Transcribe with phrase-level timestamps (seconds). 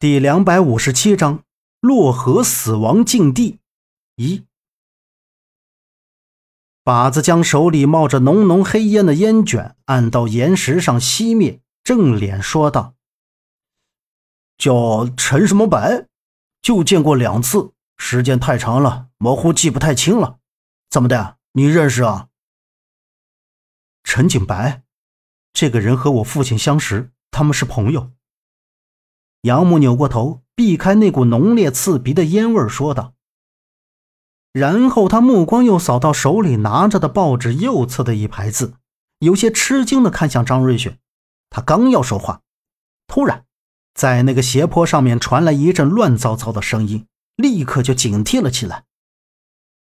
[0.00, 1.42] 第两百五十七章
[1.80, 3.58] 洛河死亡禁地
[4.14, 4.44] 一。
[6.84, 12.94] 把子将手里冒着浓浓黑烟的烟卷按到岩石上熄灭，正脸说道
[14.56, 16.06] ：“叫陈什么白，
[16.62, 20.38] 就见过两次，时间太长了，模糊记不太清了。
[20.88, 21.38] 怎么的？
[21.54, 22.28] 你认识啊？”
[24.04, 24.84] 陈景白，
[25.52, 28.12] 这个人和我父亲相识，他们是朋友。
[29.42, 33.14] 杨木扭过头，避开那股浓烈刺鼻的烟味，说道。
[34.52, 38.74] 然后他目光又扫到手里拿着的报纸右侧的一排字，
[39.20, 40.98] 有些吃惊的看向张瑞雪。
[41.50, 42.40] 他刚要说话，
[43.06, 43.44] 突然，
[43.94, 48.84] 在那个斜坡上面传来一阵乱糟糟的声音，立刻就警惕了起来。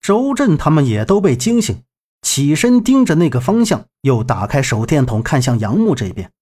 [0.00, 1.84] 周震他们也都被惊醒，
[2.22, 6.32] 起身盯着那个方向，又打开手电筒看向杨木这边。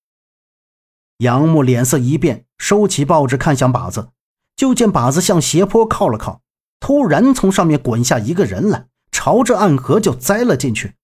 [1.19, 4.09] 杨木脸色一变，收起报纸，看向靶子，
[4.57, 6.41] 就见靶子向斜坡靠了靠，
[6.81, 10.95] 突然从上面滚下一个人来，朝着暗河就栽了进去。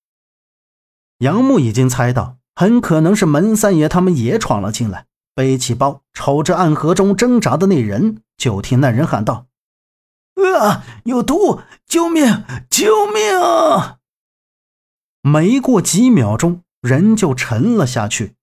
[1.18, 9.46] 杨木已经猜到，很可能是门三爷他们也闯了进来，背起包，瞅着暗河中挣扎的那人，就听那人喊道
[10.58, 11.60] ：“啊，有毒！
[11.86, 12.44] 救命！
[12.68, 13.22] 救命！”
[15.22, 18.34] 没过几秒钟，人就沉了下去。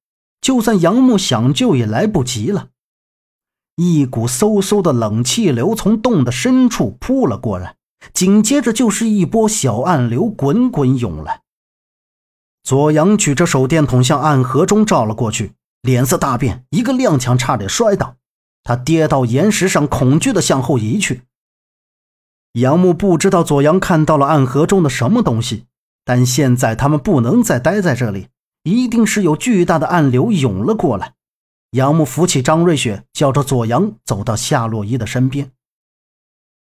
[0.47, 2.69] 就算杨木想救也来不及了，
[3.75, 7.75] 一股嗖嗖的冷气流从洞的深处扑了过来，
[8.13, 11.41] 紧接着就是一波小暗流滚滚涌来。
[12.63, 18.15] 左阳举着手电筒向暗河中照了过去，脸色大变，一个踉跄差点摔倒，
[18.63, 21.23] 他跌到岩石上，恐惧地向后移去。
[22.53, 25.65] 杨木不知道左阳看到了暗河中的什么东西，
[26.05, 28.29] 但现在他们不能再待在这里。
[28.67, 31.13] 一定是有巨大的暗流涌了过来。
[31.71, 35.51] 杨木扶起张瑞雪，叫着左阳走到夏洛伊的身边。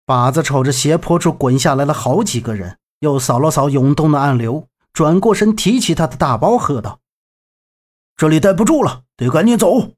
[0.05, 6.99] 靶子瞅着斜坡处滚下来了好几个人，又扫了扫涌动的暗流，转过身提起他的大包，喝道
[8.17, 9.91] ：“这里待不住了，得赶紧走。”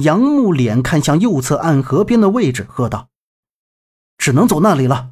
[0.00, 3.08] 杨木脸看向右侧暗河边的位置，喝道
[4.16, 5.10] ：“只能走那里了。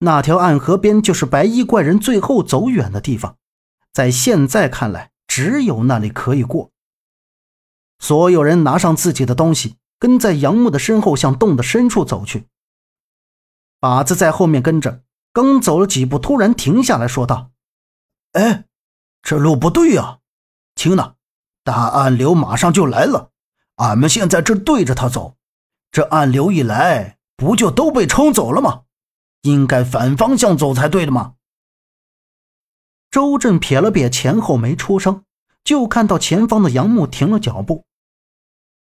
[0.00, 3.36] 那条暗河边就是白衣怪人最后走远的地方。”
[3.98, 6.70] 在现在看来，只有那里可以过。
[7.98, 12.46] 所有人拿上自己的东西，跟在杨木的身后向洞的深处走去。
[13.80, 17.50] 靶子在后面跟着，刚走了几步，突然停下来说道
[18.38, 18.66] ：“哎，
[19.20, 20.20] 这路不对呀！
[20.76, 21.14] 听呐，
[21.64, 23.30] 大暗流马上就来了，
[23.78, 25.34] 俺们现在正对着他走，
[25.90, 28.82] 这暗流一来，不就都被冲走了吗？
[29.42, 31.34] 应该反方向走才对的嘛。”
[33.10, 35.24] 周震撇了撇前后，没出声，
[35.64, 37.84] 就看到前方的杨木停了脚步。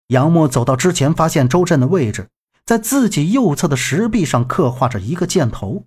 [0.08, 2.28] 杨木走到之前，发现周震的位置
[2.64, 5.86] 在自己右侧的石壁上刻画着一个箭头。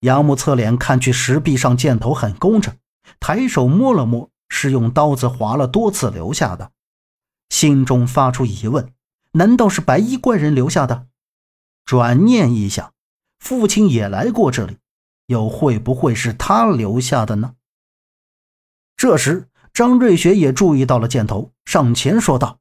[0.00, 2.76] 杨木侧脸看去，石壁上箭头很工整，
[3.18, 6.70] 抬手摸了摸，是用刀子划了多次留下的，
[7.48, 8.92] 心中发出疑问：
[9.32, 11.06] 难道是白衣怪人留下的？
[11.84, 12.92] 转念一想，
[13.40, 14.78] 父亲也来过这里。
[15.32, 17.54] 又会不会是他留下的呢？
[18.96, 22.60] 这时，张瑞雪也注意到了箭头，上前说道：“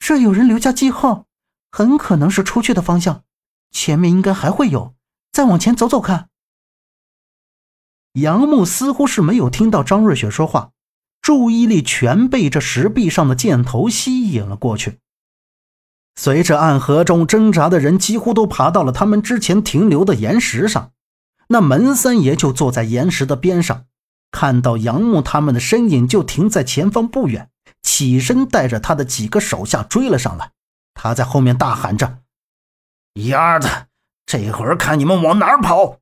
[0.00, 1.26] 这有人留下记号，
[1.70, 3.22] 很可能是出去的方向，
[3.70, 4.94] 前面应该还会有，
[5.30, 6.30] 再往前走走看。”
[8.14, 10.72] 杨木似乎是没有听到张瑞雪说话，
[11.20, 14.98] 注意力全被这石壁上的箭头吸引了过去。
[16.16, 20.92] 随着暗河中挣扎的人几乎都爬到了他们之前停留的岩石上。
[21.48, 23.86] 那门三爷就坐在岩石的边上，
[24.30, 27.50] 看到杨木他们的身影，就停在前方不远，
[27.82, 30.52] 起身带着他的几个手下追了上来。
[30.94, 32.20] 他在后面大喊着
[33.26, 33.88] ：“丫的，
[34.24, 35.98] 这会儿看你们往哪儿跑！”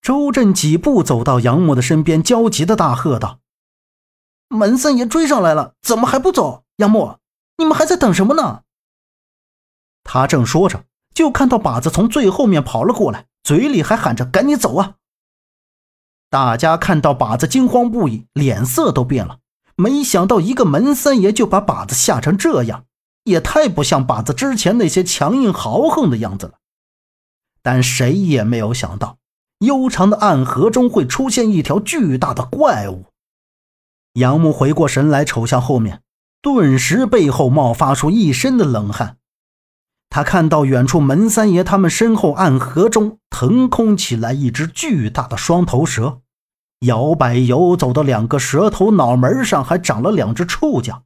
[0.00, 3.40] 周震几步走到杨木的身边，焦急的大喝道
[4.48, 6.64] ：“门三爷追上来了，怎么还不走？
[6.76, 7.18] 杨木，
[7.56, 8.62] 你们还在等什么呢？”
[10.04, 13.26] 他正说着，就看到靶子从最后面跑了过来。
[13.48, 14.96] 嘴里还喊着“赶紧走啊！”
[16.28, 19.38] 大家看到靶子惊慌不已，脸色都变了。
[19.74, 22.84] 没想到一个门三爷就把靶子吓成这样，
[23.24, 26.56] 也太不像靶子之前那些强硬豪横的样子了。
[27.62, 29.16] 但谁也没有想到，
[29.60, 33.06] 悠长的暗河中会出现一条巨大的怪物。
[34.12, 36.02] 杨木回过神来，瞅向后面，
[36.42, 39.17] 顿时背后冒发出一身的冷汗。
[40.10, 46.20] 他看到远处门三爷他们身后暗河中腾空起来一只巨大的双头蛇，
[46.80, 51.02] 摇摆游走的两个蛇头脑门上还长了两只触角，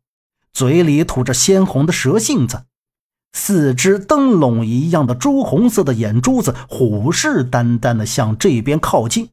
[0.52, 2.64] 嘴里吐着鲜红的蛇信子，
[3.32, 9.30] 四只灯笼一样的朱红色的眼珠子虎视眈眈地向这边靠近。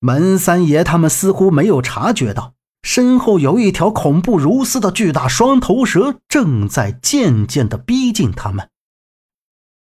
[0.00, 8.68] 门三爷他们似乎没有察觉到，身后有一条恐怖如斯的巨大双头蛇正在渐渐地逼近他们。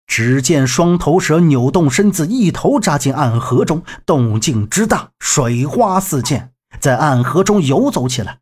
[0.07, 8.39] 只见双头蛇扭动身子，一头扎进暗河中，动静之大，水花四溅，在暗河中游走起来。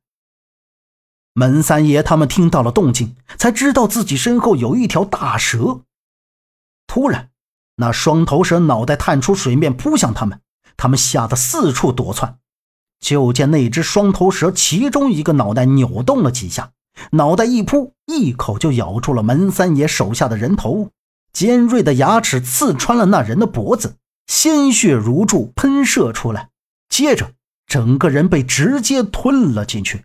[1.32, 5.80] 门三爷他们听到了动静，才知道自己身后有一条大蛇。
[6.86, 7.30] 突然，
[7.76, 10.40] 那双头蛇脑袋探出水面扑向他们，
[10.76, 12.38] 他们吓得四处躲窜。
[13.00, 16.72] 就见那只双头蛇其中一个脑袋扭动了几下，
[17.12, 20.90] 脑袋一扑，一口就咬住了门三爷手下的人头。
[21.32, 23.96] 尖锐的牙齿刺穿了那人的脖子，
[24.28, 26.50] 鲜血如注喷射出来，
[26.88, 27.32] 接着
[27.66, 30.04] 整个人被直接吞了进去。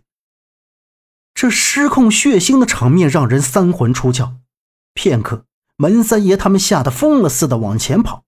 [1.32, 4.32] 这失控血腥的场面让人三魂出窍。
[4.92, 5.44] 片刻，
[5.76, 8.24] 门三爷他们吓得疯了似的往前跑。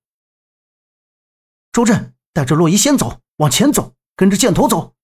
[1.72, 4.94] 周震带着洛伊先走，往前走，跟着箭头走。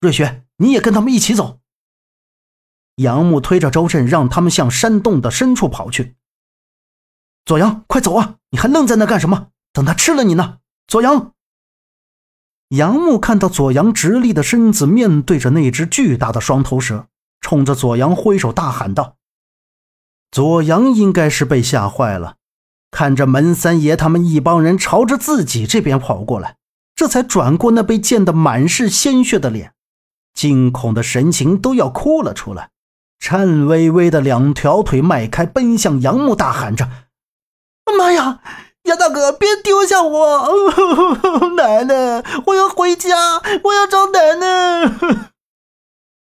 [0.00, 1.58] 瑞雪，你也跟他们一起走。
[2.94, 6.14] 杨木推着周震，让他们向山洞的深处跑去。
[7.44, 8.36] 左阳，快走啊！
[8.50, 9.48] 你还愣在那干什么？
[9.72, 10.58] 等他吃了你呢！
[10.86, 11.32] 左阳。
[12.68, 17.08] 杨木看到左阳直立的身子面对着那只巨大的双头蛇，
[17.40, 19.16] 冲着左阳挥手大喊道
[20.30, 22.36] ：“左阳应该是被吓坏了，
[22.92, 26.58] 看着门三爷他们一帮人朝着自己这边跑过来，
[26.98, 29.72] 这才转过那被溅得满是鲜血的脸，
[30.34, 32.70] 惊恐的神情都要哭了出来，
[33.20, 36.90] 颤巍巍的两条腿迈开，奔向杨木，大喊着。”
[37.96, 38.40] 妈呀，
[38.82, 40.48] 杨大哥，别丢下我！
[41.54, 45.30] 奶奶，我要回家，我要找奶奶。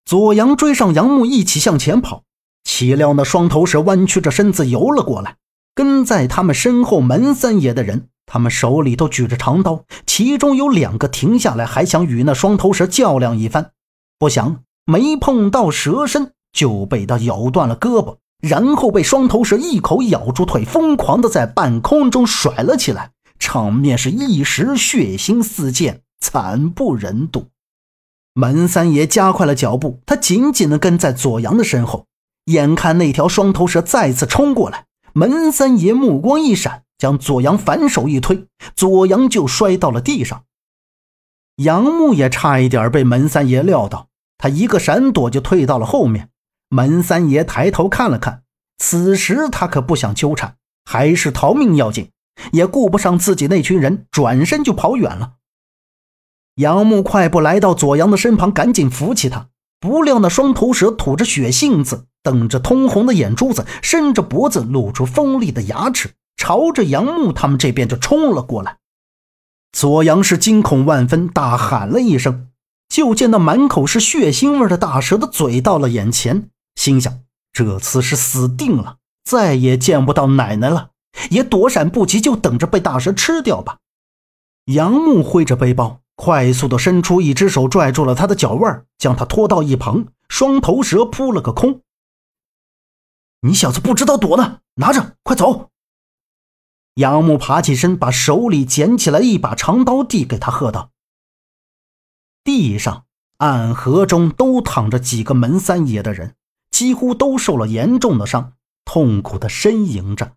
[0.05, 2.25] 左阳追上杨木，一起向前跑。
[2.65, 5.37] 岂料那双头蛇弯曲着身子游了过来，
[5.73, 13.71] 跟在他们身后门三爷的人，他们手里都举着长刀，其中有两个停下来，还想与那双头蛇较量一番，
[14.19, 18.19] 不想没碰到蛇身，就被它咬断了胳膊。
[18.41, 23.11] 然后被双头蛇一口咬住腿，疯狂的在半空中甩了起来，
[23.41, 27.49] 场面是一时血腥四溅，惨不忍睹。
[28.35, 32.07] 门三爷加快了脚步，他紧紧的跟在左阳的身后。
[32.45, 40.45] 眼看那条双头蛇再次冲过来，门三爷目光一闪，将左阳反手一推，左阳就摔到了地上。
[41.57, 46.31] 杨木也差一点被门三爷撂倒，他一个闪躲就退到了后面。
[46.69, 48.43] 门三爷抬头看了看，
[48.77, 52.11] 此时他可不想纠缠，还是逃命要紧，
[52.53, 55.35] 也顾不上自己那群人，转身就跑远了。
[56.57, 59.49] 杨木快步来到左阳的身旁，赶紧扶起他。
[59.81, 68.79] 不料那双头蛇吐着血性子，瞪着通红的眼珠子，伸着脖子，露出锋利的牙齿，朝着杨木他们这边就冲了过来。
[69.73, 72.49] 左阳是惊恐万分，大喊了一声，
[72.89, 76.49] 就见那满口是血腥味的大蛇的嘴到了眼前。
[76.77, 77.21] 心想：
[77.53, 80.91] 这次是死定了，再也见不到奶奶了，
[81.31, 83.79] 也躲闪不及，就等着被大蛇吃掉吧。
[84.67, 90.07] 杨木挥着背包，快速的伸出一只手，拽住了他的脚腕，将他拖到一旁。
[90.29, 91.81] 双头蛇扑了个空。
[93.41, 95.71] 你小子不知道躲呢，拿着，快走！
[96.99, 100.91] 杨木爬起身，把手里捡起来一把长刀，递给他，喝道
[102.43, 103.05] ：“地上
[103.37, 106.35] 暗河中都躺着几个门三爷的人。”
[106.71, 108.53] 几乎都受了严重的伤，
[108.85, 110.35] 痛苦的呻吟着。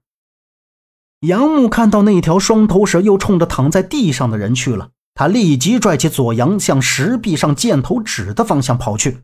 [1.20, 9.24] 杨木看到那条双头蛇又冲着躺在地上的人去了，他立即拽起左阳向石壁上箭头指的方向跑去。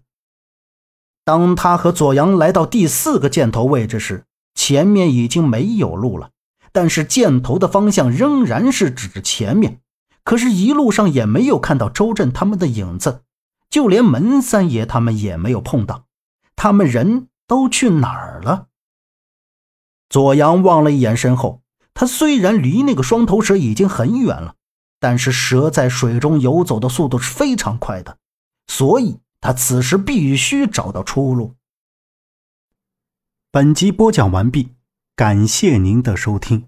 [1.23, 6.29] 当他和左阳来到第四个箭头位置时，前面已经没有路了，
[6.77, 9.81] 但是箭头的方向仍然是指着前面。
[10.23, 13.23] 可是，一路上也没有看到周震他们的影子，
[13.67, 16.05] 就连门三爷他们也没有碰到。
[16.55, 18.67] 他们人都去哪儿了？
[20.07, 21.63] 左阳望了一眼身后，
[21.95, 24.53] 他虽然离那个双头蛇已经很远了，
[24.99, 28.19] 但是蛇在水中游走的速度是非常快的，
[28.67, 31.55] 所以他此时必须找到出路。
[33.49, 34.75] 本集播讲完毕，
[35.17, 36.67] 感谢您的收听。